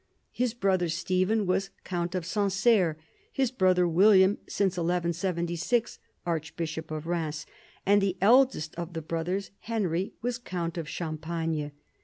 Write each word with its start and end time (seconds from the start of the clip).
His 0.31 0.55
brother 0.55 0.89
Stephen 0.89 1.45
was 1.45 1.69
count 1.83 2.15
of 2.15 2.25
Sancerre, 2.25 2.97
his 3.31 3.51
brother 3.51 3.87
William 3.87 4.39
since 4.47 4.77
1176 4.77 5.99
archbishop 6.25 6.89
of 6.89 7.05
Rheims, 7.05 7.45
and 7.85 8.01
the 8.01 8.17
eldest 8.19 8.73
of 8.77 8.93
the 8.93 9.03
brothers, 9.03 9.51
Henry, 9.59 10.13
was 10.23 10.39
count 10.39 10.79
of 10.79 10.89
Champagne. 10.89 11.69